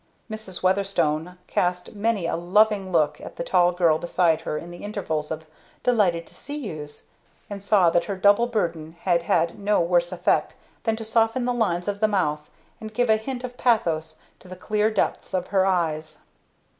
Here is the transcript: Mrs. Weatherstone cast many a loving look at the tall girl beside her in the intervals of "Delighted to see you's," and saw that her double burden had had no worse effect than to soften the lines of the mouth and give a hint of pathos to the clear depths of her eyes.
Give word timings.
Mrs. 0.31 0.63
Weatherstone 0.63 1.37
cast 1.45 1.93
many 1.93 2.25
a 2.25 2.35
loving 2.35 2.91
look 2.91 3.21
at 3.21 3.35
the 3.35 3.43
tall 3.43 3.71
girl 3.71 3.99
beside 3.99 4.41
her 4.41 4.57
in 4.57 4.71
the 4.71 4.83
intervals 4.83 5.29
of 5.29 5.45
"Delighted 5.83 6.25
to 6.25 6.33
see 6.33 6.55
you's," 6.55 7.05
and 7.51 7.61
saw 7.63 7.91
that 7.91 8.05
her 8.05 8.15
double 8.15 8.47
burden 8.47 8.95
had 9.01 9.21
had 9.21 9.59
no 9.59 9.79
worse 9.79 10.11
effect 10.11 10.55
than 10.85 10.95
to 10.95 11.05
soften 11.05 11.45
the 11.45 11.53
lines 11.53 11.87
of 11.87 11.99
the 11.99 12.07
mouth 12.07 12.49
and 12.79 12.95
give 12.95 13.11
a 13.11 13.17
hint 13.17 13.43
of 13.43 13.57
pathos 13.57 14.15
to 14.39 14.47
the 14.47 14.55
clear 14.55 14.89
depths 14.89 15.35
of 15.35 15.49
her 15.49 15.67
eyes. 15.67 16.17